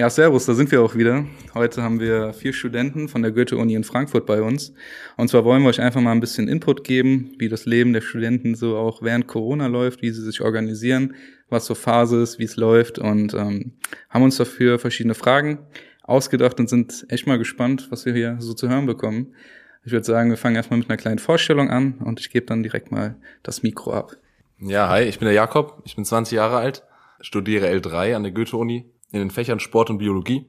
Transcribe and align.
Ja, 0.00 0.08
servus, 0.08 0.46
da 0.46 0.54
sind 0.54 0.72
wir 0.72 0.80
auch 0.80 0.94
wieder. 0.94 1.26
Heute 1.52 1.82
haben 1.82 2.00
wir 2.00 2.32
vier 2.32 2.54
Studenten 2.54 3.06
von 3.06 3.20
der 3.20 3.32
Goethe-Uni 3.32 3.74
in 3.74 3.84
Frankfurt 3.84 4.24
bei 4.24 4.40
uns. 4.40 4.72
Und 5.18 5.28
zwar 5.28 5.44
wollen 5.44 5.62
wir 5.62 5.68
euch 5.68 5.82
einfach 5.82 6.00
mal 6.00 6.12
ein 6.12 6.20
bisschen 6.20 6.48
Input 6.48 6.84
geben, 6.84 7.34
wie 7.38 7.50
das 7.50 7.66
Leben 7.66 7.92
der 7.92 8.00
Studenten 8.00 8.54
so 8.54 8.78
auch 8.78 9.02
während 9.02 9.26
Corona 9.26 9.66
läuft, 9.66 10.00
wie 10.00 10.08
sie 10.08 10.22
sich 10.22 10.40
organisieren, 10.40 11.16
was 11.50 11.66
so 11.66 11.74
Phase 11.74 12.22
ist, 12.22 12.38
wie 12.38 12.44
es 12.44 12.56
läuft 12.56 12.98
und 12.98 13.34
ähm, 13.34 13.72
haben 14.08 14.22
uns 14.22 14.38
dafür 14.38 14.78
verschiedene 14.78 15.12
Fragen 15.12 15.58
ausgedacht 16.02 16.58
und 16.58 16.70
sind 16.70 17.04
echt 17.10 17.26
mal 17.26 17.36
gespannt, 17.36 17.88
was 17.90 18.06
wir 18.06 18.14
hier 18.14 18.36
so 18.38 18.54
zu 18.54 18.70
hören 18.70 18.86
bekommen. 18.86 19.34
Ich 19.84 19.92
würde 19.92 20.06
sagen, 20.06 20.30
wir 20.30 20.38
fangen 20.38 20.56
erstmal 20.56 20.78
mit 20.78 20.88
einer 20.88 20.96
kleinen 20.96 21.18
Vorstellung 21.18 21.68
an 21.68 21.98
und 22.02 22.20
ich 22.20 22.30
gebe 22.30 22.46
dann 22.46 22.62
direkt 22.62 22.90
mal 22.90 23.16
das 23.42 23.62
Mikro 23.62 23.92
ab. 23.92 24.16
Ja, 24.60 24.88
hi, 24.88 25.02
ich 25.02 25.18
bin 25.18 25.26
der 25.26 25.34
Jakob, 25.34 25.82
ich 25.84 25.94
bin 25.94 26.06
20 26.06 26.36
Jahre 26.36 26.56
alt, 26.56 26.84
studiere 27.20 27.68
L3 27.68 28.16
an 28.16 28.22
der 28.22 28.32
Goethe-Uni 28.32 28.86
in 29.12 29.18
den 29.20 29.30
Fächern 29.30 29.60
Sport 29.60 29.90
und 29.90 29.98
Biologie. 29.98 30.46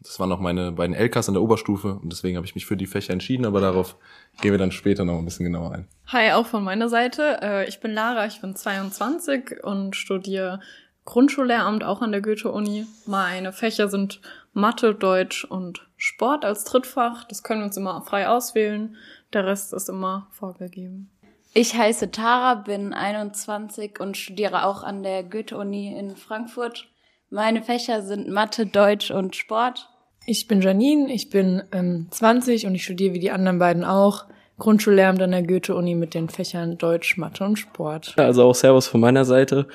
Das 0.00 0.18
waren 0.18 0.28
noch 0.28 0.40
meine 0.40 0.72
beiden 0.72 0.96
LKs 0.96 1.28
in 1.28 1.34
der 1.34 1.42
Oberstufe 1.42 1.94
und 1.94 2.12
deswegen 2.12 2.36
habe 2.36 2.46
ich 2.46 2.54
mich 2.54 2.66
für 2.66 2.76
die 2.76 2.86
Fächer 2.86 3.12
entschieden, 3.12 3.46
aber 3.46 3.60
darauf 3.60 3.96
gehen 4.40 4.50
wir 4.50 4.58
dann 4.58 4.72
später 4.72 5.04
noch 5.04 5.18
ein 5.18 5.24
bisschen 5.24 5.44
genauer 5.44 5.72
ein. 5.72 5.88
Hi, 6.08 6.32
auch 6.32 6.46
von 6.46 6.64
meiner 6.64 6.88
Seite. 6.88 7.38
Äh, 7.40 7.68
ich 7.68 7.78
bin 7.80 7.92
Lara, 7.92 8.26
ich 8.26 8.40
bin 8.40 8.56
22 8.56 9.62
und 9.62 9.94
studiere 9.94 10.60
Grundschullehramt 11.04 11.84
auch 11.84 12.00
an 12.00 12.12
der 12.12 12.20
Goethe-Uni. 12.20 12.86
Meine 13.06 13.52
Fächer 13.52 13.88
sind 13.88 14.20
Mathe, 14.52 14.94
Deutsch 14.94 15.44
und 15.44 15.86
Sport 15.96 16.44
als 16.44 16.64
Drittfach. 16.64 17.24
Das 17.24 17.42
können 17.42 17.60
wir 17.60 17.66
uns 17.66 17.76
immer 17.76 18.02
frei 18.02 18.28
auswählen. 18.28 18.96
Der 19.32 19.46
Rest 19.46 19.72
ist 19.72 19.88
immer 19.88 20.28
vorgegeben. 20.30 21.10
Ich 21.54 21.74
heiße 21.76 22.10
Tara, 22.10 22.54
bin 22.54 22.94
21 22.94 24.00
und 24.00 24.16
studiere 24.16 24.64
auch 24.64 24.82
an 24.82 25.02
der 25.02 25.22
Goethe-Uni 25.22 25.96
in 25.98 26.16
Frankfurt. 26.16 26.88
Meine 27.34 27.62
Fächer 27.62 28.02
sind 28.02 28.28
Mathe, 28.28 28.66
Deutsch 28.66 29.10
und 29.10 29.34
Sport. 29.34 29.88
Ich 30.26 30.48
bin 30.48 30.60
Janine, 30.60 31.10
ich 31.10 31.30
bin 31.30 31.62
ähm, 31.72 32.08
20 32.10 32.66
und 32.66 32.74
ich 32.74 32.84
studiere 32.84 33.14
wie 33.14 33.20
die 33.20 33.30
anderen 33.30 33.58
beiden 33.58 33.84
auch 33.84 34.26
Grundschullehramt 34.58 35.22
an 35.22 35.30
der 35.30 35.42
Goethe-Uni 35.42 35.94
mit 35.94 36.12
den 36.12 36.28
Fächern 36.28 36.76
Deutsch, 36.76 37.16
Mathe 37.16 37.42
und 37.42 37.56
Sport. 37.56 38.12
Also 38.18 38.44
auch 38.44 38.54
Servus 38.54 38.86
von 38.86 39.00
meiner 39.00 39.24
Seite. 39.24 39.66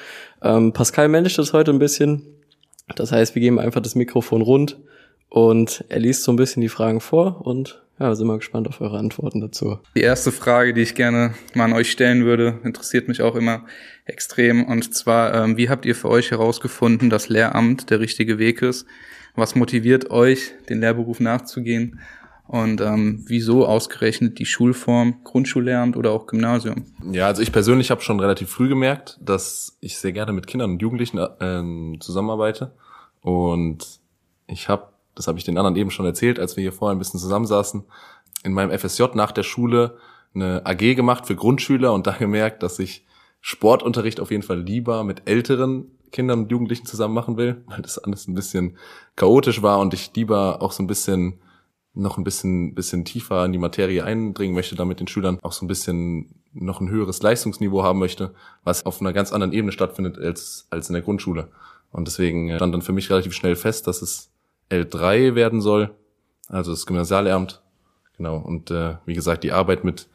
Ähm, 0.44 0.72
Pascal 0.72 1.08
managt 1.08 1.40
das 1.40 1.52
heute 1.52 1.72
ein 1.72 1.80
bisschen. 1.80 2.22
Das 2.96 3.12
heißt, 3.12 3.34
wir 3.34 3.42
geben 3.42 3.58
einfach 3.58 3.82
das 3.82 3.96
Mikrofon 3.96 4.44
rund 4.44 4.78
und 5.28 5.84
er 5.90 5.98
liest 5.98 6.26
so 6.26 6.32
ein 6.32 6.36
bisschen 6.36 6.62
die 6.62 6.70
Fragen 6.70 7.02
vor 7.02 7.42
und 7.44 7.82
ja, 8.00 8.14
sind 8.14 8.28
mal 8.28 8.38
gespannt 8.38 8.68
auf 8.68 8.80
eure 8.82 8.98
Antworten 8.98 9.42
dazu. 9.42 9.80
Die 9.96 10.02
erste 10.02 10.32
Frage, 10.32 10.74
die 10.74 10.82
ich 10.82 10.96
gerne 10.96 11.34
mal 11.56 11.66
an 11.66 11.74
euch 11.74 11.92
stellen 11.92 12.26
würde, 12.26 12.60
interessiert 12.64 13.08
mich 13.08 13.22
auch 13.22 13.36
immer 13.36 13.66
extrem. 14.06 14.66
Und 14.66 14.94
zwar, 14.94 15.34
ähm, 15.34 15.58
wie 15.58 15.70
habt 15.70 15.86
ihr 15.86 15.96
für 15.96 16.10
euch 16.10 16.32
herausgefunden, 16.32 17.10
dass 17.10 17.30
Lehramt 17.30 17.90
der 17.90 18.00
richtige 18.00 18.38
Weg 18.38 18.62
ist? 18.62 18.86
Was 19.36 19.56
motiviert 19.56 20.12
euch, 20.12 20.54
den 20.70 20.80
Lehrberuf 20.80 21.20
nachzugehen? 21.20 22.00
Und 22.48 22.80
ähm, 22.80 23.24
wieso 23.28 23.66
ausgerechnet 23.66 24.40
die 24.40 24.46
Schulform 24.46 25.22
Grundschullehramt 25.24 25.98
oder 25.98 26.12
auch 26.12 26.28
Gymnasium? 26.28 26.86
Ja, 27.12 27.28
also 27.28 27.42
ich 27.42 27.52
persönlich 27.52 27.92
habe 27.92 28.02
schon 28.02 28.20
relativ 28.20 28.50
früh 28.50 28.70
gemerkt, 28.70 29.20
dass 29.22 29.78
ich 29.82 29.98
sehr 29.98 30.14
gerne 30.14 30.32
mit 30.32 30.48
Kindern 30.48 30.72
und 30.72 30.82
Jugendlichen 30.82 31.18
äh, 31.18 32.00
zusammenarbeite. 32.00 32.72
Und 33.22 34.00
ich 34.48 34.70
habe 34.70 34.88
das 35.18 35.28
habe 35.28 35.38
ich 35.38 35.44
den 35.44 35.58
anderen 35.58 35.76
eben 35.76 35.92
schon 35.92 36.06
erzählt, 36.06 36.40
als 36.40 36.56
wir 36.56 36.62
hier 36.62 36.74
vorher 36.74 36.96
ein 36.96 37.00
bisschen 37.00 37.20
zusammensaßen, 37.20 37.84
in 38.44 38.54
meinem 38.54 38.78
FSJ 38.78 39.04
nach 39.14 39.32
der 39.32 39.44
Schule 39.44 39.98
eine 40.34 40.66
AG 40.66 40.96
gemacht 40.96 41.26
für 41.26 41.36
Grundschüler 41.36 41.94
und 41.94 42.08
da 42.08 42.12
gemerkt, 42.12 42.64
dass 42.64 42.80
ich 42.80 43.06
Sportunterricht 43.42 44.20
auf 44.20 44.32
jeden 44.32 44.44
Fall 44.44 44.60
lieber 44.60 45.04
mit 45.04 45.24
älteren 45.28 45.92
Kindern 46.12 46.42
und 46.42 46.52
Jugendlichen 46.52 46.86
zusammen 46.86 47.14
machen 47.14 47.38
will, 47.38 47.64
weil 47.68 47.82
das 47.82 47.98
alles 47.98 48.28
ein 48.28 48.36
bisschen 48.36 48.78
chaotisch 49.16 49.62
war 49.62 49.80
und 49.80 49.94
ich 49.94 50.12
lieber 50.16 50.62
auch 50.62 50.72
so 50.72 50.84
ein 50.84 50.88
bisschen 50.88 51.40
noch 51.94 52.18
ein 52.18 52.24
bisschen, 52.24 52.76
bisschen 52.76 53.06
tiefer 53.06 53.44
in 53.46 53.52
die 53.52 53.58
Materie 53.58 54.04
eindringen 54.04 54.56
möchte, 54.56 54.76
damit 54.76 55.00
den 55.00 55.08
Schülern 55.08 55.40
auch 55.42 55.52
so 55.52 55.66
ein 55.66 55.68
bisschen 55.68 56.36
noch 56.54 56.80
ein 56.80 56.90
höheres 56.90 57.22
Leistungsniveau 57.22 57.84
haben 57.84 58.00
möchte, 58.00 58.34
was 58.64 58.86
auf 58.86 59.02
einer 59.02 59.14
ganz 59.14 59.32
anderen 59.32 59.54
Ebene 59.54 59.72
stattfindet 59.72 60.18
als, 60.18 60.68
als 60.70 60.90
in 60.90 60.94
der 60.94 61.02
Grundschule. 61.02 61.50
Und 61.92 62.08
deswegen 62.08 62.56
stand 62.56 62.74
dann 62.74 62.82
für 62.82 62.94
mich 62.94 63.10
relativ 63.10 63.34
schnell 63.34 63.56
fest, 63.56 63.88
dass 63.88 64.02
es 64.02 64.30
L3 64.70 65.36
werden 65.36 65.62
soll, 65.62 65.92
also 66.48 66.72
das 66.72 66.86
Gymnasialamt. 66.86 67.62
Genau. 68.18 68.38
Und 68.38 68.72
äh, 68.72 68.96
wie 69.06 69.14
gesagt, 69.14 69.44
die 69.44 69.52
Arbeit 69.52 69.84
mit, 69.84 70.10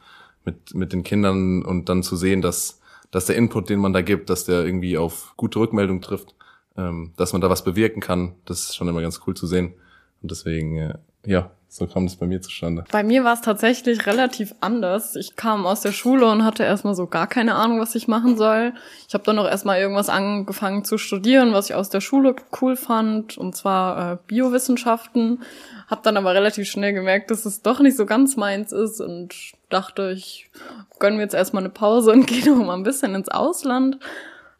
mit, 0.45 0.73
mit 0.73 0.93
den 0.93 1.03
Kindern 1.03 1.63
und 1.63 1.89
dann 1.89 2.03
zu 2.03 2.15
sehen, 2.15 2.41
dass, 2.41 2.81
dass 3.11 3.25
der 3.25 3.37
Input, 3.37 3.69
den 3.69 3.79
man 3.79 3.93
da 3.93 4.01
gibt, 4.01 4.29
dass 4.29 4.45
der 4.45 4.65
irgendwie 4.65 4.97
auf 4.97 5.33
gute 5.37 5.59
Rückmeldung 5.59 6.01
trifft, 6.01 6.35
ähm, 6.75 7.13
dass 7.15 7.33
man 7.33 7.41
da 7.41 7.49
was 7.49 7.63
bewirken 7.63 8.01
kann, 8.01 8.35
das 8.45 8.59
ist 8.65 8.75
schon 8.75 8.87
immer 8.87 9.01
ganz 9.01 9.21
cool 9.25 9.35
zu 9.35 9.47
sehen. 9.47 9.73
Und 10.21 10.31
deswegen, 10.31 10.77
äh, 10.77 10.97
ja, 11.25 11.51
so 11.73 11.87
kam 11.87 12.05
das 12.05 12.17
bei 12.17 12.27
mir 12.27 12.39
zustande. 12.39 12.83
Bei 12.91 13.03
mir 13.03 13.23
war 13.23 13.33
es 13.33 13.41
tatsächlich 13.41 14.05
relativ 14.05 14.53
anders. 14.61 15.15
Ich 15.15 15.35
kam 15.35 15.65
aus 15.65 15.81
der 15.81 15.91
Schule 15.91 16.29
und 16.29 16.45
hatte 16.45 16.61
erstmal 16.63 16.93
so 16.93 17.07
gar 17.07 17.25
keine 17.25 17.55
Ahnung, 17.55 17.79
was 17.79 17.95
ich 17.95 18.07
machen 18.07 18.37
soll. 18.37 18.73
Ich 19.07 19.15
habe 19.15 19.23
dann 19.23 19.39
auch 19.39 19.47
erstmal 19.47 19.79
irgendwas 19.79 20.07
angefangen 20.07 20.85
zu 20.85 20.99
studieren, 20.99 21.51
was 21.51 21.71
ich 21.71 21.75
aus 21.75 21.89
der 21.89 21.99
Schule 21.99 22.35
cool 22.61 22.75
fand, 22.75 23.39
und 23.39 23.55
zwar 23.55 24.13
äh, 24.13 24.17
Biowissenschaften. 24.27 25.41
Hab 25.87 26.03
dann 26.03 26.15
aber 26.15 26.35
relativ 26.35 26.69
schnell 26.69 26.93
gemerkt, 26.93 27.31
dass 27.31 27.43
es 27.43 27.63
doch 27.63 27.79
nicht 27.79 27.97
so 27.97 28.05
ganz 28.05 28.37
meins 28.37 28.71
ist 28.71 29.01
und 29.01 29.33
dachte, 29.69 30.11
ich 30.11 30.51
gönn 30.99 31.15
mir 31.15 31.23
jetzt 31.23 31.33
erstmal 31.33 31.63
eine 31.63 31.73
Pause 31.73 32.11
und 32.11 32.27
gehe 32.27 32.45
noch 32.55 32.63
mal 32.63 32.75
ein 32.75 32.83
bisschen 32.83 33.15
ins 33.15 33.29
Ausland. 33.29 33.97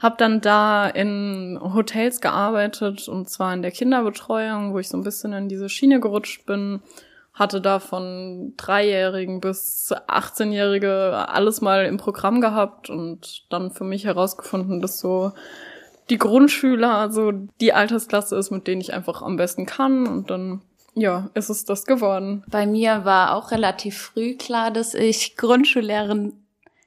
Hab 0.03 0.17
dann 0.17 0.41
da 0.41 0.85
in 0.85 1.57
Hotels 1.61 2.19
gearbeitet 2.19 3.07
und 3.07 3.29
zwar 3.29 3.53
in 3.53 3.61
der 3.61 3.71
Kinderbetreuung, 3.71 4.73
wo 4.73 4.79
ich 4.79 4.89
so 4.89 4.97
ein 4.97 5.03
bisschen 5.03 5.31
in 5.31 5.47
diese 5.47 5.69
Schiene 5.69 6.01
gerutscht 6.01 6.45
bin. 6.45 6.81
Hatte 7.33 7.61
da 7.61 7.79
von 7.79 8.53
Dreijährigen 8.57 9.39
bis 9.39 9.93
18-Jährige 9.93 11.29
alles 11.29 11.61
mal 11.61 11.85
im 11.85 11.95
Programm 11.95 12.41
gehabt 12.41 12.89
und 12.89 13.45
dann 13.49 13.71
für 13.71 13.85
mich 13.85 14.03
herausgefunden, 14.03 14.81
dass 14.81 14.99
so 14.99 15.31
die 16.09 16.17
Grundschüler, 16.17 16.95
also 16.95 17.31
die 17.61 17.71
Altersklasse 17.71 18.35
ist, 18.35 18.51
mit 18.51 18.67
denen 18.67 18.81
ich 18.81 18.93
einfach 18.93 19.21
am 19.21 19.37
besten 19.37 19.65
kann 19.65 20.05
und 20.05 20.29
dann 20.29 20.61
ja, 20.95 21.29
ist 21.33 21.49
es 21.49 21.63
das 21.63 21.85
geworden. 21.85 22.43
Bei 22.49 22.67
mir 22.67 23.05
war 23.05 23.35
auch 23.35 23.51
relativ 23.51 23.97
früh 23.97 24.35
klar, 24.35 24.69
dass 24.69 24.93
ich 24.93 25.37
Grundschullehrerin 25.37 26.33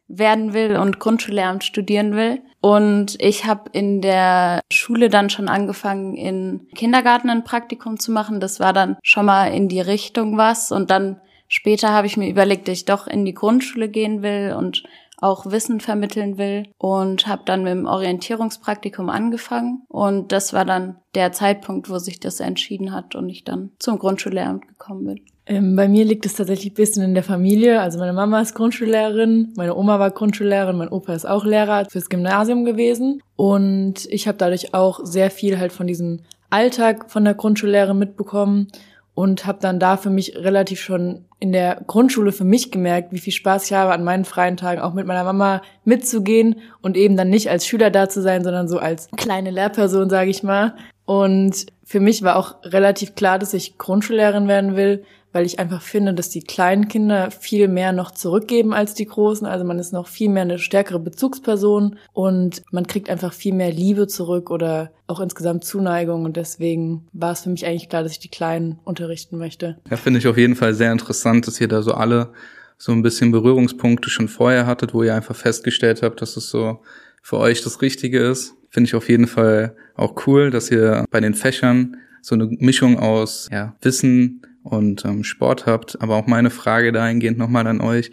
werden 0.08 0.52
will 0.52 0.76
und 0.76 1.00
Grundschullehramt 1.00 1.64
studieren 1.64 2.14
will. 2.14 2.40
Und 2.60 3.16
ich 3.20 3.44
habe 3.44 3.70
in 3.72 4.00
der 4.00 4.60
Schule 4.72 5.08
dann 5.08 5.30
schon 5.30 5.48
angefangen, 5.48 6.16
in 6.16 6.68
Kindergarten 6.74 7.30
ein 7.30 7.44
Praktikum 7.44 7.98
zu 7.98 8.12
machen. 8.12 8.40
Das 8.40 8.60
war 8.60 8.72
dann 8.72 8.96
schon 9.02 9.26
mal 9.26 9.48
in 9.48 9.68
die 9.68 9.80
Richtung 9.80 10.36
was. 10.36 10.72
Und 10.72 10.90
dann 10.90 11.20
später 11.48 11.90
habe 11.90 12.06
ich 12.06 12.16
mir 12.16 12.28
überlegt, 12.28 12.68
dass 12.68 12.78
ich 12.78 12.84
doch 12.84 13.06
in 13.06 13.24
die 13.24 13.34
Grundschule 13.34 13.88
gehen 13.88 14.22
will 14.22 14.54
und 14.56 14.84
auch 15.20 15.46
Wissen 15.46 15.80
vermitteln 15.80 16.38
will 16.38 16.68
und 16.78 17.26
habe 17.26 17.42
dann 17.44 17.62
mit 17.64 17.72
dem 17.72 17.86
Orientierungspraktikum 17.86 19.08
angefangen 19.08 19.82
und 19.88 20.32
das 20.32 20.52
war 20.52 20.64
dann 20.64 20.96
der 21.14 21.32
Zeitpunkt, 21.32 21.88
wo 21.88 21.98
sich 21.98 22.20
das 22.20 22.40
entschieden 22.40 22.92
hat 22.92 23.14
und 23.14 23.28
ich 23.28 23.44
dann 23.44 23.70
zum 23.78 23.98
Grundschullehramt 23.98 24.68
gekommen 24.68 25.06
bin. 25.06 25.20
Ähm, 25.46 25.76
bei 25.76 25.88
mir 25.88 26.04
liegt 26.04 26.26
es 26.26 26.34
tatsächlich 26.34 26.72
ein 26.72 26.74
bisschen 26.74 27.04
in 27.04 27.14
der 27.14 27.22
Familie. 27.22 27.80
Also 27.80 27.98
meine 27.98 28.12
Mama 28.12 28.40
ist 28.40 28.54
Grundschullehrerin, 28.54 29.54
meine 29.56 29.76
Oma 29.76 29.98
war 30.00 30.10
Grundschullehrerin, 30.10 30.76
mein 30.76 30.88
Opa 30.88 31.14
ist 31.14 31.24
auch 31.24 31.44
Lehrer 31.44 31.86
fürs 31.88 32.08
Gymnasium 32.08 32.64
gewesen. 32.64 33.22
Und 33.36 34.06
ich 34.06 34.26
habe 34.26 34.38
dadurch 34.38 34.74
auch 34.74 35.00
sehr 35.04 35.30
viel 35.30 35.58
halt 35.58 35.72
von 35.72 35.86
diesem 35.86 36.22
Alltag 36.50 37.10
von 37.10 37.24
der 37.24 37.34
Grundschullehrerin 37.34 37.98
mitbekommen 37.98 38.68
und 39.16 39.46
habe 39.46 39.58
dann 39.62 39.80
da 39.80 39.96
für 39.96 40.10
mich 40.10 40.36
relativ 40.36 40.78
schon 40.78 41.24
in 41.40 41.50
der 41.50 41.80
Grundschule 41.86 42.32
für 42.32 42.44
mich 42.44 42.70
gemerkt, 42.70 43.12
wie 43.12 43.18
viel 43.18 43.32
Spaß 43.32 43.64
ich 43.64 43.72
habe, 43.72 43.92
an 43.92 44.04
meinen 44.04 44.26
freien 44.26 44.58
Tagen 44.58 44.82
auch 44.82 44.92
mit 44.92 45.06
meiner 45.06 45.24
Mama 45.24 45.62
mitzugehen 45.84 46.56
und 46.82 46.98
eben 46.98 47.16
dann 47.16 47.30
nicht 47.30 47.48
als 47.48 47.66
Schüler 47.66 47.90
da 47.90 48.10
zu 48.10 48.20
sein, 48.20 48.44
sondern 48.44 48.68
so 48.68 48.78
als 48.78 49.08
kleine 49.16 49.50
Lehrperson, 49.50 50.10
sage 50.10 50.28
ich 50.28 50.42
mal. 50.42 50.74
Und 51.06 51.64
für 51.82 51.98
mich 51.98 52.22
war 52.24 52.36
auch 52.36 52.56
relativ 52.62 53.14
klar, 53.14 53.38
dass 53.38 53.54
ich 53.54 53.78
Grundschullehrerin 53.78 54.48
werden 54.48 54.76
will, 54.76 55.02
weil 55.36 55.44
ich 55.44 55.58
einfach 55.58 55.82
finde, 55.82 56.14
dass 56.14 56.30
die 56.30 56.40
kleinen 56.40 56.88
Kinder 56.88 57.30
viel 57.30 57.68
mehr 57.68 57.92
noch 57.92 58.10
zurückgeben 58.10 58.72
als 58.72 58.94
die 58.94 59.04
großen. 59.04 59.46
Also 59.46 59.66
man 59.66 59.78
ist 59.78 59.92
noch 59.92 60.08
viel 60.08 60.30
mehr 60.30 60.44
eine 60.44 60.58
stärkere 60.58 60.98
Bezugsperson 60.98 61.98
und 62.14 62.62
man 62.70 62.86
kriegt 62.86 63.10
einfach 63.10 63.34
viel 63.34 63.52
mehr 63.52 63.70
Liebe 63.70 64.06
zurück 64.06 64.50
oder 64.50 64.92
auch 65.06 65.20
insgesamt 65.20 65.64
Zuneigung. 65.64 66.24
Und 66.24 66.38
deswegen 66.38 67.06
war 67.12 67.32
es 67.32 67.42
für 67.42 67.50
mich 67.50 67.66
eigentlich 67.66 67.90
klar, 67.90 68.02
dass 68.02 68.12
ich 68.12 68.18
die 68.18 68.30
Kleinen 68.30 68.78
unterrichten 68.84 69.36
möchte. 69.36 69.76
Ja, 69.90 69.98
finde 69.98 70.20
ich 70.20 70.26
auf 70.26 70.38
jeden 70.38 70.56
Fall 70.56 70.72
sehr 70.72 70.90
interessant, 70.90 71.46
dass 71.46 71.60
ihr 71.60 71.68
da 71.68 71.82
so 71.82 71.92
alle 71.92 72.32
so 72.78 72.92
ein 72.92 73.02
bisschen 73.02 73.30
Berührungspunkte 73.30 74.08
schon 74.08 74.28
vorher 74.28 74.64
hattet, 74.64 74.94
wo 74.94 75.02
ihr 75.02 75.14
einfach 75.14 75.36
festgestellt 75.36 76.00
habt, 76.00 76.22
dass 76.22 76.38
es 76.38 76.48
so 76.48 76.80
für 77.20 77.36
euch 77.36 77.62
das 77.62 77.82
Richtige 77.82 78.20
ist. 78.20 78.54
Finde 78.70 78.88
ich 78.88 78.94
auf 78.94 79.10
jeden 79.10 79.26
Fall 79.26 79.76
auch 79.96 80.26
cool, 80.26 80.48
dass 80.50 80.70
ihr 80.70 81.04
bei 81.10 81.20
den 81.20 81.34
Fächern 81.34 81.98
so 82.22 82.34
eine 82.34 82.46
Mischung 82.46 82.98
aus 82.98 83.50
ja, 83.52 83.76
Wissen, 83.82 84.40
und 84.66 85.04
ähm, 85.04 85.24
Sport 85.24 85.66
habt. 85.66 86.00
Aber 86.00 86.16
auch 86.16 86.26
meine 86.26 86.50
Frage 86.50 86.92
dahingehend 86.92 87.38
nochmal 87.38 87.66
an 87.66 87.80
euch. 87.80 88.10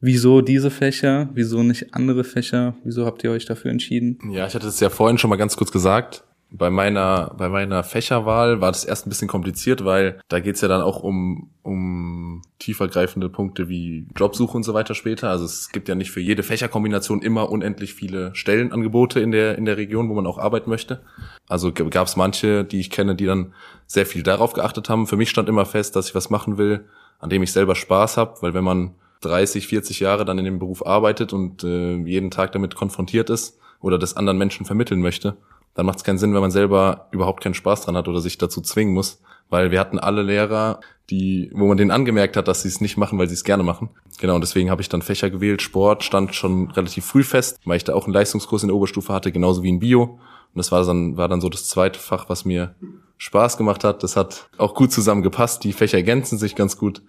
Wieso 0.00 0.40
diese 0.40 0.70
Fächer? 0.70 1.28
Wieso 1.34 1.62
nicht 1.62 1.94
andere 1.94 2.24
Fächer? 2.24 2.74
Wieso 2.84 3.04
habt 3.04 3.22
ihr 3.22 3.30
euch 3.30 3.44
dafür 3.44 3.70
entschieden? 3.70 4.18
Ja, 4.30 4.46
ich 4.46 4.54
hatte 4.54 4.66
es 4.66 4.80
ja 4.80 4.88
vorhin 4.88 5.18
schon 5.18 5.28
mal 5.28 5.36
ganz 5.36 5.56
kurz 5.56 5.72
gesagt. 5.72 6.24
Bei 6.52 6.68
meiner, 6.68 7.32
bei 7.38 7.48
meiner 7.48 7.84
Fächerwahl 7.84 8.60
war 8.60 8.72
das 8.72 8.84
erst 8.84 9.06
ein 9.06 9.10
bisschen 9.10 9.28
kompliziert, 9.28 9.84
weil 9.84 10.20
da 10.28 10.40
geht's 10.40 10.60
ja 10.60 10.68
dann 10.68 10.82
auch 10.82 11.02
um, 11.02 11.50
um 11.62 12.42
tiefergreifende 12.58 13.28
Punkte 13.28 13.68
wie 13.68 14.06
Jobsuche 14.16 14.56
und 14.56 14.64
so 14.64 14.74
weiter 14.74 14.94
später. 14.94 15.30
Also 15.30 15.44
es 15.44 15.70
gibt 15.70 15.88
ja 15.88 15.94
nicht 15.94 16.10
für 16.10 16.20
jede 16.20 16.42
Fächerkombination 16.42 17.22
immer 17.22 17.50
unendlich 17.50 17.94
viele 17.94 18.34
Stellenangebote 18.34 19.20
in 19.20 19.30
der, 19.30 19.58
in 19.58 19.64
der 19.64 19.76
Region, 19.76 20.08
wo 20.08 20.14
man 20.14 20.26
auch 20.26 20.38
arbeiten 20.38 20.70
möchte. 20.70 21.02
Also 21.48 21.72
gab 21.72 22.08
es 22.08 22.16
manche, 22.16 22.64
die 22.64 22.80
ich 22.80 22.90
kenne, 22.90 23.14
die 23.14 23.26
dann 23.26 23.54
sehr 23.86 24.06
viel 24.06 24.24
darauf 24.24 24.52
geachtet 24.52 24.88
haben. 24.88 25.06
Für 25.06 25.16
mich 25.16 25.30
stand 25.30 25.48
immer 25.48 25.66
fest, 25.66 25.94
dass 25.94 26.08
ich 26.08 26.14
was 26.16 26.30
machen 26.30 26.58
will, 26.58 26.84
an 27.20 27.30
dem 27.30 27.44
ich 27.44 27.52
selber 27.52 27.76
Spaß 27.76 28.16
habe, 28.16 28.34
weil 28.40 28.54
wenn 28.54 28.64
man 28.64 28.94
30, 29.20 29.66
40 29.66 30.00
Jahre 30.00 30.24
dann 30.24 30.38
in 30.38 30.44
dem 30.44 30.58
Beruf 30.58 30.84
arbeitet 30.84 31.32
und 31.32 31.62
äh, 31.62 31.96
jeden 31.96 32.30
Tag 32.30 32.52
damit 32.52 32.74
konfrontiert 32.74 33.30
ist 33.30 33.58
oder 33.80 33.98
das 33.98 34.16
anderen 34.16 34.38
Menschen 34.38 34.66
vermitteln 34.66 35.00
möchte, 35.00 35.36
dann 35.80 35.86
macht 35.86 35.96
es 35.96 36.04
keinen 36.04 36.18
Sinn, 36.18 36.34
wenn 36.34 36.42
man 36.42 36.50
selber 36.50 37.08
überhaupt 37.10 37.42
keinen 37.42 37.54
Spaß 37.54 37.86
dran 37.86 37.96
hat 37.96 38.06
oder 38.06 38.20
sich 38.20 38.36
dazu 38.36 38.60
zwingen 38.60 38.92
muss. 38.92 39.22
Weil 39.48 39.70
wir 39.70 39.80
hatten 39.80 39.98
alle 39.98 40.20
Lehrer, 40.20 40.80
die, 41.08 41.50
wo 41.54 41.66
man 41.66 41.78
denen 41.78 41.90
angemerkt 41.90 42.36
hat, 42.36 42.48
dass 42.48 42.60
sie 42.60 42.68
es 42.68 42.82
nicht 42.82 42.98
machen, 42.98 43.18
weil 43.18 43.28
sie 43.28 43.34
es 43.34 43.44
gerne 43.44 43.62
machen. 43.62 43.88
Genau, 44.20 44.34
und 44.34 44.42
deswegen 44.42 44.70
habe 44.70 44.82
ich 44.82 44.90
dann 44.90 45.00
Fächer 45.00 45.30
gewählt. 45.30 45.62
Sport 45.62 46.04
stand 46.04 46.34
schon 46.34 46.70
relativ 46.72 47.06
früh 47.06 47.22
fest, 47.22 47.58
weil 47.64 47.78
ich 47.78 47.84
da 47.84 47.94
auch 47.94 48.04
einen 48.04 48.12
Leistungskurs 48.12 48.62
in 48.62 48.68
der 48.68 48.76
Oberstufe 48.76 49.10
hatte, 49.10 49.32
genauso 49.32 49.62
wie 49.62 49.70
in 49.70 49.78
Bio. 49.78 50.02
Und 50.02 50.20
das 50.56 50.70
war 50.70 50.84
dann, 50.84 51.16
war 51.16 51.28
dann 51.28 51.40
so 51.40 51.48
das 51.48 51.66
zweite 51.66 51.98
Fach, 51.98 52.28
was 52.28 52.44
mir 52.44 52.74
Spaß 53.16 53.56
gemacht 53.56 53.82
hat. 53.82 54.02
Das 54.02 54.16
hat 54.16 54.50
auch 54.58 54.74
gut 54.74 54.92
zusammengepasst. 54.92 55.64
Die 55.64 55.72
Fächer 55.72 55.96
ergänzen 55.96 56.36
sich 56.36 56.56
ganz 56.56 56.76
gut. 56.76 57.00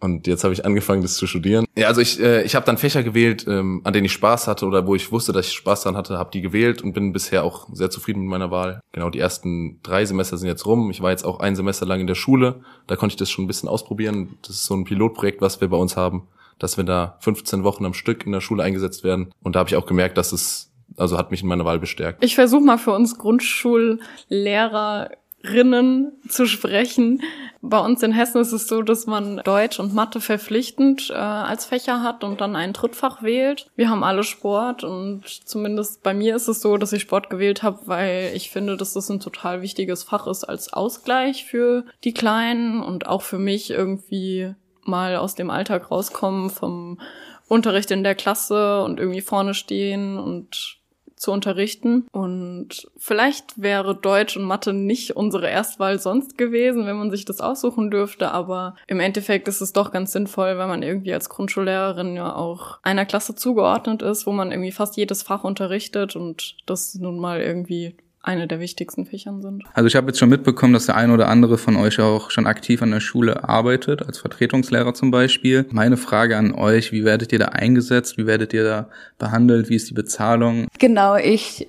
Und 0.00 0.28
jetzt 0.28 0.44
habe 0.44 0.54
ich 0.54 0.64
angefangen, 0.64 1.02
das 1.02 1.16
zu 1.16 1.26
studieren. 1.26 1.66
Ja, 1.76 1.88
also 1.88 2.00
ich, 2.00 2.20
äh, 2.20 2.42
ich 2.42 2.54
habe 2.54 2.64
dann 2.64 2.78
Fächer 2.78 3.02
gewählt, 3.02 3.46
ähm, 3.48 3.80
an 3.82 3.92
denen 3.92 4.04
ich 4.04 4.12
Spaß 4.12 4.46
hatte 4.46 4.64
oder 4.66 4.86
wo 4.86 4.94
ich 4.94 5.10
wusste, 5.10 5.32
dass 5.32 5.48
ich 5.48 5.54
Spaß 5.54 5.82
dran 5.82 5.96
hatte, 5.96 6.18
habe 6.18 6.30
die 6.30 6.40
gewählt 6.40 6.82
und 6.82 6.92
bin 6.92 7.12
bisher 7.12 7.42
auch 7.42 7.68
sehr 7.72 7.90
zufrieden 7.90 8.20
mit 8.20 8.30
meiner 8.30 8.52
Wahl. 8.52 8.80
Genau, 8.92 9.10
die 9.10 9.18
ersten 9.18 9.80
drei 9.82 10.04
Semester 10.04 10.36
sind 10.36 10.46
jetzt 10.46 10.66
rum. 10.66 10.90
Ich 10.90 11.02
war 11.02 11.10
jetzt 11.10 11.24
auch 11.24 11.40
ein 11.40 11.56
Semester 11.56 11.84
lang 11.84 12.00
in 12.00 12.06
der 12.06 12.14
Schule. 12.14 12.60
Da 12.86 12.94
konnte 12.94 13.14
ich 13.14 13.16
das 13.16 13.28
schon 13.28 13.44
ein 13.44 13.48
bisschen 13.48 13.68
ausprobieren. 13.68 14.38
Das 14.42 14.56
ist 14.56 14.66
so 14.66 14.74
ein 14.74 14.84
Pilotprojekt, 14.84 15.40
was 15.40 15.60
wir 15.60 15.68
bei 15.68 15.76
uns 15.76 15.96
haben, 15.96 16.28
dass 16.60 16.76
wir 16.76 16.84
da 16.84 17.16
15 17.20 17.64
Wochen 17.64 17.84
am 17.84 17.94
Stück 17.94 18.24
in 18.24 18.30
der 18.30 18.40
Schule 18.40 18.62
eingesetzt 18.62 19.02
werden. 19.02 19.32
Und 19.42 19.56
da 19.56 19.60
habe 19.60 19.68
ich 19.68 19.76
auch 19.76 19.86
gemerkt, 19.86 20.16
dass 20.16 20.30
es, 20.30 20.70
also 20.96 21.18
hat 21.18 21.32
mich 21.32 21.42
in 21.42 21.48
meiner 21.48 21.64
Wahl 21.64 21.80
bestärkt. 21.80 22.22
Ich 22.22 22.36
versuche 22.36 22.62
mal 22.62 22.78
für 22.78 22.92
uns 22.92 23.18
Grundschullehrer 23.18 25.10
Rinnen 25.44 26.12
zu 26.28 26.46
sprechen. 26.46 27.22
Bei 27.60 27.78
uns 27.78 28.02
in 28.02 28.12
Hessen 28.12 28.40
ist 28.40 28.52
es 28.52 28.66
so, 28.66 28.82
dass 28.82 29.06
man 29.06 29.38
Deutsch 29.44 29.78
und 29.78 29.94
Mathe 29.94 30.20
verpflichtend 30.20 31.10
äh, 31.10 31.14
als 31.14 31.64
Fächer 31.64 32.02
hat 32.02 32.24
und 32.24 32.40
dann 32.40 32.56
ein 32.56 32.72
Drittfach 32.72 33.22
wählt. 33.22 33.70
Wir 33.76 33.88
haben 33.88 34.04
alle 34.04 34.24
Sport 34.24 34.84
und 34.84 35.24
zumindest 35.26 36.02
bei 36.02 36.14
mir 36.14 36.36
ist 36.36 36.48
es 36.48 36.60
so, 36.60 36.76
dass 36.76 36.92
ich 36.92 37.02
Sport 37.02 37.30
gewählt 37.30 37.62
habe, 37.62 37.80
weil 37.86 38.32
ich 38.34 38.50
finde, 38.50 38.76
dass 38.76 38.94
das 38.94 39.08
ein 39.08 39.20
total 39.20 39.62
wichtiges 39.62 40.02
Fach 40.02 40.26
ist 40.26 40.44
als 40.44 40.72
Ausgleich 40.72 41.44
für 41.44 41.84
die 42.04 42.14
Kleinen 42.14 42.82
und 42.82 43.06
auch 43.06 43.22
für 43.22 43.38
mich 43.38 43.70
irgendwie 43.70 44.54
mal 44.82 45.16
aus 45.16 45.34
dem 45.34 45.50
Alltag 45.50 45.90
rauskommen 45.90 46.50
vom 46.50 46.98
Unterricht 47.46 47.90
in 47.90 48.02
der 48.02 48.14
Klasse 48.14 48.82
und 48.82 48.98
irgendwie 48.98 49.20
vorne 49.20 49.54
stehen 49.54 50.18
und 50.18 50.77
zu 51.18 51.32
unterrichten. 51.32 52.06
Und 52.12 52.88
vielleicht 52.96 53.60
wäre 53.60 53.94
Deutsch 53.94 54.36
und 54.36 54.44
Mathe 54.44 54.72
nicht 54.72 55.16
unsere 55.16 55.48
Erstwahl 55.48 55.98
sonst 55.98 56.38
gewesen, 56.38 56.86
wenn 56.86 56.96
man 56.96 57.10
sich 57.10 57.24
das 57.24 57.40
aussuchen 57.40 57.90
dürfte. 57.90 58.30
Aber 58.30 58.76
im 58.86 59.00
Endeffekt 59.00 59.48
ist 59.48 59.60
es 59.60 59.72
doch 59.72 59.90
ganz 59.90 60.12
sinnvoll, 60.12 60.58
wenn 60.58 60.68
man 60.68 60.82
irgendwie 60.82 61.12
als 61.12 61.28
Grundschullehrerin 61.28 62.14
ja 62.14 62.34
auch 62.34 62.78
einer 62.82 63.06
Klasse 63.06 63.34
zugeordnet 63.34 64.02
ist, 64.02 64.26
wo 64.26 64.32
man 64.32 64.50
irgendwie 64.50 64.72
fast 64.72 64.96
jedes 64.96 65.22
Fach 65.22 65.44
unterrichtet 65.44 66.16
und 66.16 66.56
das 66.66 66.94
nun 66.94 67.18
mal 67.18 67.40
irgendwie 67.40 67.96
eine 68.22 68.46
der 68.46 68.60
wichtigsten 68.60 69.06
Fächern 69.06 69.40
sind. 69.40 69.64
Also 69.74 69.86
ich 69.86 69.96
habe 69.96 70.08
jetzt 70.08 70.18
schon 70.18 70.28
mitbekommen, 70.28 70.72
dass 70.72 70.86
der 70.86 70.96
eine 70.96 71.12
oder 71.12 71.28
andere 71.28 71.56
von 71.56 71.76
euch 71.76 72.00
auch 72.00 72.30
schon 72.30 72.46
aktiv 72.46 72.82
an 72.82 72.90
der 72.90 73.00
Schule 73.00 73.48
arbeitet, 73.48 74.02
als 74.02 74.18
Vertretungslehrer 74.18 74.92
zum 74.94 75.10
Beispiel. 75.10 75.66
Meine 75.70 75.96
Frage 75.96 76.36
an 76.36 76.52
euch, 76.52 76.92
wie 76.92 77.04
werdet 77.04 77.32
ihr 77.32 77.38
da 77.38 77.46
eingesetzt? 77.46 78.18
Wie 78.18 78.26
werdet 78.26 78.52
ihr 78.52 78.64
da 78.64 78.88
behandelt? 79.18 79.68
Wie 79.68 79.76
ist 79.76 79.88
die 79.88 79.94
Bezahlung? 79.94 80.66
Genau, 80.78 81.16
ich 81.16 81.68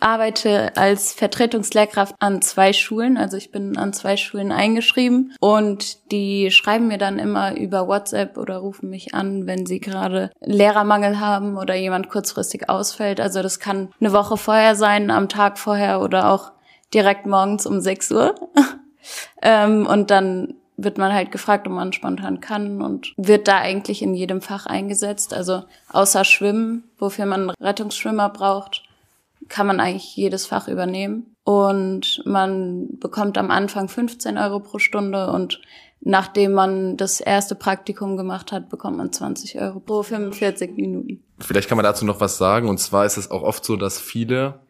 arbeite 0.00 0.76
als 0.76 1.12
Vertretungslehrkraft 1.12 2.14
an 2.18 2.42
zwei 2.42 2.72
Schulen. 2.72 3.16
Also 3.16 3.36
ich 3.36 3.50
bin 3.50 3.76
an 3.76 3.92
zwei 3.92 4.16
Schulen 4.16 4.52
eingeschrieben 4.52 5.34
und 5.40 6.10
die 6.12 6.50
schreiben 6.50 6.88
mir 6.88 6.98
dann 6.98 7.18
immer 7.18 7.56
über 7.56 7.88
WhatsApp 7.88 8.36
oder 8.36 8.58
rufen 8.58 8.90
mich 8.90 9.14
an, 9.14 9.46
wenn 9.46 9.66
sie 9.66 9.80
gerade 9.80 10.30
Lehrermangel 10.40 11.20
haben 11.20 11.56
oder 11.56 11.74
jemand 11.74 12.08
kurzfristig 12.08 12.68
ausfällt. 12.68 13.20
Also 13.20 13.42
das 13.42 13.60
kann 13.60 13.88
eine 14.00 14.12
Woche 14.12 14.36
vorher 14.36 14.74
sein, 14.74 15.10
am 15.10 15.28
Tag 15.28 15.58
vorher 15.58 16.00
oder 16.00 16.32
auch 16.32 16.52
direkt 16.94 17.26
morgens 17.26 17.66
um 17.66 17.80
6 17.80 18.10
Uhr. 18.12 18.34
ähm, 19.42 19.86
und 19.86 20.10
dann 20.10 20.54
wird 20.78 20.96
man 20.96 21.12
halt 21.12 21.32
gefragt, 21.32 21.66
ob 21.66 21.74
man 21.74 21.92
spontan 21.92 22.40
kann 22.40 22.80
und 22.80 23.12
wird 23.16 23.48
da 23.48 23.58
eigentlich 23.58 24.00
in 24.00 24.14
jedem 24.14 24.40
Fach 24.40 24.64
eingesetzt. 24.66 25.34
Also 25.34 25.64
außer 25.90 26.24
Schwimmen, 26.24 26.84
wofür 26.98 27.26
man 27.26 27.50
Rettungsschwimmer 27.50 28.28
braucht, 28.28 28.84
kann 29.48 29.66
man 29.66 29.80
eigentlich 29.80 30.16
jedes 30.16 30.46
Fach 30.46 30.68
übernehmen. 30.68 31.34
Und 31.44 32.22
man 32.26 32.98
bekommt 32.98 33.38
am 33.38 33.50
Anfang 33.50 33.88
15 33.88 34.36
Euro 34.36 34.60
pro 34.60 34.78
Stunde 34.78 35.30
und 35.32 35.60
nachdem 36.00 36.52
man 36.52 36.96
das 36.96 37.20
erste 37.20 37.54
Praktikum 37.54 38.16
gemacht 38.16 38.52
hat, 38.52 38.68
bekommt 38.68 38.98
man 38.98 39.12
20 39.12 39.60
Euro 39.60 39.80
pro 39.80 40.02
45 40.02 40.76
Minuten. 40.76 41.22
Vielleicht 41.40 41.68
kann 41.68 41.76
man 41.76 41.84
dazu 41.84 42.04
noch 42.04 42.20
was 42.20 42.38
sagen. 42.38 42.68
Und 42.68 42.78
zwar 42.78 43.06
ist 43.06 43.16
es 43.16 43.30
auch 43.30 43.42
oft 43.42 43.64
so, 43.64 43.76
dass 43.76 44.00
viele 44.00 44.60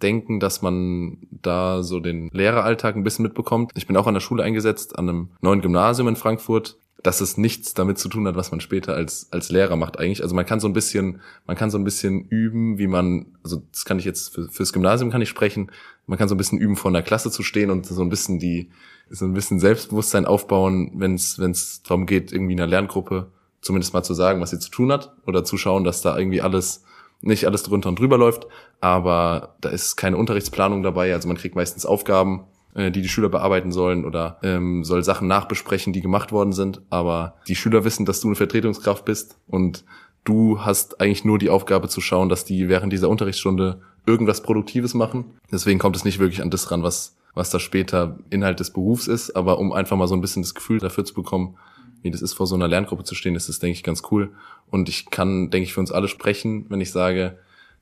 denken, 0.00 0.38
dass 0.38 0.62
man 0.62 1.18
da 1.30 1.82
so 1.82 1.98
den 2.00 2.28
Lehreralltag 2.32 2.94
ein 2.94 3.02
bisschen 3.02 3.24
mitbekommt. 3.24 3.72
Ich 3.74 3.86
bin 3.86 3.96
auch 3.96 4.06
an 4.06 4.14
der 4.14 4.20
Schule 4.20 4.44
eingesetzt, 4.44 4.98
an 4.98 5.08
einem 5.08 5.30
neuen 5.40 5.60
Gymnasium 5.60 6.08
in 6.08 6.16
Frankfurt 6.16 6.78
dass 7.02 7.20
es 7.20 7.36
nichts 7.36 7.74
damit 7.74 7.98
zu 7.98 8.08
tun 8.08 8.26
hat, 8.26 8.34
was 8.34 8.50
man 8.50 8.60
später 8.60 8.94
als, 8.94 9.28
als 9.30 9.50
Lehrer 9.50 9.76
macht 9.76 9.98
eigentlich. 9.98 10.22
Also 10.22 10.34
man 10.34 10.46
kann 10.46 10.58
so 10.58 10.66
ein 10.66 10.72
bisschen, 10.72 11.20
man 11.46 11.56
kann 11.56 11.70
so 11.70 11.78
ein 11.78 11.84
bisschen 11.84 12.24
üben, 12.24 12.78
wie 12.78 12.88
man, 12.88 13.38
also 13.44 13.62
das 13.70 13.84
kann 13.84 14.00
ich 14.00 14.04
jetzt 14.04 14.34
für, 14.34 14.48
fürs 14.48 14.72
Gymnasium 14.72 15.10
kann 15.10 15.22
ich 15.22 15.28
sprechen, 15.28 15.70
man 16.06 16.18
kann 16.18 16.28
so 16.28 16.34
ein 16.34 16.38
bisschen 16.38 16.58
üben, 16.58 16.76
vor 16.76 16.90
einer 16.90 17.02
Klasse 17.02 17.30
zu 17.30 17.42
stehen 17.42 17.70
und 17.70 17.86
so 17.86 18.02
ein 18.02 18.08
bisschen 18.08 18.40
die, 18.40 18.70
so 19.10 19.26
ein 19.26 19.32
bisschen 19.32 19.60
Selbstbewusstsein 19.60 20.26
aufbauen, 20.26 20.92
wenn 20.96 21.14
es 21.14 21.38
wenn 21.38 21.52
es 21.52 21.82
darum 21.82 22.06
geht, 22.06 22.32
irgendwie 22.32 22.54
in 22.54 22.60
einer 22.60 22.68
Lerngruppe 22.68 23.30
zumindest 23.60 23.94
mal 23.94 24.02
zu 24.02 24.14
sagen, 24.14 24.40
was 24.40 24.50
sie 24.50 24.58
zu 24.58 24.70
tun 24.70 24.92
hat 24.92 25.14
oder 25.26 25.44
zu 25.44 25.56
schauen, 25.56 25.84
dass 25.84 26.02
da 26.02 26.18
irgendwie 26.18 26.40
alles, 26.40 26.84
nicht 27.20 27.46
alles 27.46 27.62
drunter 27.62 27.90
und 27.90 27.98
drüber 27.98 28.18
läuft, 28.18 28.46
aber 28.80 29.56
da 29.60 29.68
ist 29.68 29.96
keine 29.96 30.16
Unterrichtsplanung 30.16 30.82
dabei, 30.82 31.12
also 31.12 31.28
man 31.28 31.36
kriegt 31.36 31.54
meistens 31.54 31.86
Aufgaben, 31.86 32.44
äh, 32.74 32.90
die 32.90 33.02
die 33.02 33.08
Schüler 33.08 33.28
bearbeiten 33.28 33.72
sollen 33.72 34.04
oder 34.04 34.38
ähm, 34.42 34.84
soll 34.84 35.02
Sachen 35.02 35.28
nachbesprechen, 35.28 35.92
die 35.92 36.00
gemacht 36.00 36.32
worden 36.32 36.52
sind. 36.52 36.82
Aber 36.90 37.36
die 37.48 37.56
Schüler 37.56 37.84
wissen, 37.84 38.06
dass 38.06 38.20
du 38.20 38.28
eine 38.28 38.36
Vertretungskraft 38.36 39.04
bist 39.04 39.38
und 39.46 39.84
du 40.24 40.60
hast 40.60 41.00
eigentlich 41.00 41.24
nur 41.24 41.38
die 41.38 41.50
Aufgabe 41.50 41.88
zu 41.88 42.00
schauen, 42.00 42.28
dass 42.28 42.44
die 42.44 42.68
während 42.68 42.92
dieser 42.92 43.08
Unterrichtsstunde 43.08 43.80
irgendwas 44.06 44.42
Produktives 44.42 44.94
machen. 44.94 45.26
Deswegen 45.52 45.78
kommt 45.78 45.96
es 45.96 46.04
nicht 46.04 46.18
wirklich 46.18 46.42
an 46.42 46.50
das 46.50 46.70
ran, 46.70 46.82
was, 46.82 47.16
was 47.34 47.50
da 47.50 47.58
später 47.58 48.18
Inhalt 48.30 48.60
des 48.60 48.70
Berufs 48.70 49.06
ist. 49.06 49.36
Aber 49.36 49.58
um 49.58 49.72
einfach 49.72 49.96
mal 49.96 50.08
so 50.08 50.14
ein 50.14 50.20
bisschen 50.20 50.42
das 50.42 50.54
Gefühl 50.54 50.78
dafür 50.78 51.04
zu 51.04 51.14
bekommen, 51.14 51.56
wie 52.02 52.10
das 52.10 52.22
ist, 52.22 52.34
vor 52.34 52.46
so 52.46 52.54
einer 52.54 52.68
Lerngruppe 52.68 53.04
zu 53.04 53.14
stehen, 53.14 53.34
ist 53.34 53.48
das, 53.48 53.58
denke 53.58 53.72
ich, 53.72 53.82
ganz 53.82 54.02
cool. 54.10 54.32
Und 54.70 54.88
ich 54.88 55.10
kann, 55.10 55.50
denke 55.50 55.64
ich, 55.64 55.74
für 55.74 55.80
uns 55.80 55.92
alle 55.92 56.08
sprechen, 56.08 56.66
wenn 56.68 56.80
ich 56.80 56.92
sage, 56.92 57.38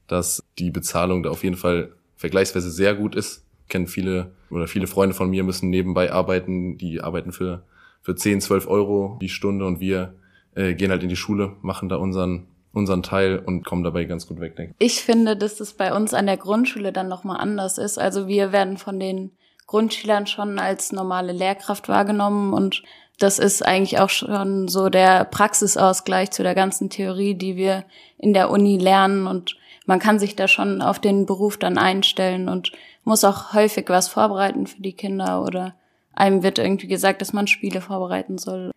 dass 0.06 0.42
die 0.58 0.70
Bezahlung 0.70 1.22
da 1.22 1.30
auf 1.30 1.44
jeden 1.44 1.56
Fall 1.56 1.92
vergleichsweise 2.16 2.70
sehr 2.70 2.94
gut 2.94 3.14
ist 3.14 3.45
kenne 3.68 3.86
viele 3.86 4.32
oder 4.50 4.68
viele 4.68 4.86
Freunde 4.86 5.14
von 5.14 5.30
mir 5.30 5.44
müssen 5.44 5.70
nebenbei 5.70 6.12
arbeiten, 6.12 6.78
die 6.78 7.00
arbeiten 7.00 7.32
für, 7.32 7.64
für 8.02 8.14
10, 8.14 8.40
12 8.40 8.68
Euro 8.68 9.18
die 9.20 9.28
Stunde 9.28 9.66
und 9.66 9.80
wir 9.80 10.14
äh, 10.54 10.74
gehen 10.74 10.90
halt 10.90 11.02
in 11.02 11.08
die 11.08 11.16
Schule, 11.16 11.56
machen 11.62 11.88
da 11.88 11.96
unseren 11.96 12.46
unseren 12.76 13.02
Teil 13.02 13.38
und 13.38 13.64
kommen 13.64 13.84
dabei 13.84 14.04
ganz 14.04 14.26
gut 14.26 14.38
weg, 14.38 14.54
denke 14.56 14.74
ich. 14.78 14.86
Ich 14.98 15.02
finde, 15.02 15.34
dass 15.34 15.56
das 15.56 15.72
bei 15.72 15.94
uns 15.94 16.12
an 16.12 16.26
der 16.26 16.36
Grundschule 16.36 16.92
dann 16.92 17.08
nochmal 17.08 17.38
anders 17.38 17.78
ist. 17.78 17.98
Also 17.98 18.28
wir 18.28 18.52
werden 18.52 18.76
von 18.76 19.00
den 19.00 19.30
Grundschülern 19.66 20.26
schon 20.26 20.58
als 20.58 20.92
normale 20.92 21.32
Lehrkraft 21.32 21.88
wahrgenommen 21.88 22.52
und 22.52 22.82
das 23.18 23.38
ist 23.38 23.66
eigentlich 23.66 23.98
auch 23.98 24.10
schon 24.10 24.68
so 24.68 24.90
der 24.90 25.24
Praxisausgleich 25.24 26.30
zu 26.32 26.42
der 26.42 26.54
ganzen 26.54 26.90
Theorie, 26.90 27.34
die 27.34 27.56
wir 27.56 27.84
in 28.18 28.34
der 28.34 28.50
Uni 28.50 28.76
lernen 28.76 29.26
und 29.26 29.56
man 29.86 29.98
kann 29.98 30.18
sich 30.18 30.36
da 30.36 30.46
schon 30.46 30.82
auf 30.82 30.98
den 30.98 31.24
Beruf 31.24 31.56
dann 31.56 31.78
einstellen 31.78 32.48
und 32.48 32.72
muss 33.06 33.24
auch 33.24 33.54
häufig 33.54 33.88
was 33.88 34.08
vorbereiten 34.08 34.66
für 34.66 34.82
die 34.82 34.92
Kinder 34.92 35.42
oder 35.42 35.74
einem 36.12 36.42
wird 36.42 36.58
irgendwie 36.58 36.88
gesagt, 36.88 37.20
dass 37.22 37.32
man 37.32 37.46
Spiele 37.46 37.80
vorbereiten 37.80 38.36
soll. 38.36 38.72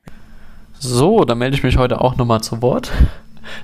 So, 0.80 1.26
dann 1.26 1.40
melde 1.40 1.58
ich 1.58 1.64
mich 1.64 1.78
heute 1.78 2.00
auch 2.00 2.16
nochmal 2.16 2.42
zu 2.42 2.62
Wort. 2.62 2.92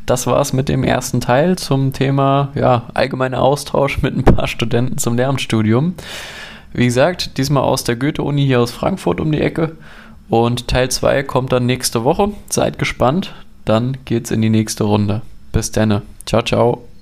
Das 0.06 0.26
war's 0.26 0.52
mit 0.52 0.68
dem 0.68 0.84
ersten 0.84 1.22
Teil 1.22 1.58
zum 1.58 1.94
Thema 1.94 2.50
ja, 2.56 2.88
allgemeiner 2.94 3.42
Austausch 3.42 4.02
mit 4.02 4.18
ein 4.18 4.24
paar 4.24 4.48
Studenten 4.48 4.98
zum 4.98 5.16
Lehramtsstudium. 5.16 5.94
Wie 6.74 6.86
gesagt, 6.86 7.38
diesmal 7.38 7.64
aus 7.64 7.84
der 7.84 7.96
Goethe-Uni 7.96 8.46
hier 8.46 8.60
aus 8.60 8.72
Frankfurt 8.72 9.22
um 9.22 9.32
die 9.32 9.42
Ecke. 9.42 9.78
Und 10.28 10.68
Teil 10.68 10.90
2 10.90 11.24
kommt 11.24 11.52
dann 11.52 11.68
nächste 11.68 12.04
Woche. 12.04 12.32
Seid 12.50 12.80
gespannt. 12.80 13.34
Dann 13.64 13.98
geht's 14.06 14.32
in 14.32 14.42
die 14.42 14.50
nächste 14.50 14.84
Runde. 14.84 15.22
Bis 15.52 15.72
dann. 15.72 16.02
Ciao, 16.26 16.42
ciao. 16.42 16.95